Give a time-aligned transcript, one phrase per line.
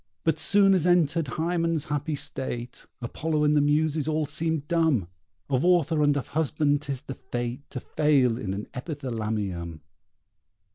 [0.23, 5.09] But soon as entered Hymen's happy state Apollo and the Muses all seem dumb.
[5.47, 9.81] Of author and of husband 'tis the fate To fail in an Epithalamium!